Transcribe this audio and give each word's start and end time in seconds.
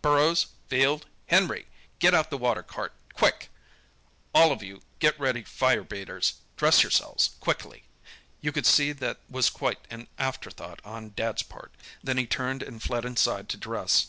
Burrows, 0.00 0.46
Field, 0.68 1.04
Henry! 1.26 1.66
Get 1.98 2.14
out 2.14 2.30
the 2.30 2.38
water 2.38 2.62
cart—quick. 2.62 3.50
All 4.34 4.50
of 4.50 4.62
you 4.62 4.80
get 4.98 5.20
ready 5.20 5.42
fire 5.42 5.84
beaters. 5.84 6.38
Dress 6.56 6.82
yourselves—quickly!' 6.82 7.84
(You 8.40 8.50
could 8.50 8.64
see 8.64 8.92
that 8.92 9.20
was 9.28 9.50
quite 9.50 9.86
an 9.90 10.08
afterthought 10.16 10.80
on 10.86 11.12
Dad's 11.14 11.42
part.) 11.42 11.74
Then 12.02 12.16
he 12.16 12.24
turned 12.26 12.62
and 12.62 12.82
fled 12.82 13.04
inside 13.04 13.50
to 13.50 13.58
dress." 13.58 14.06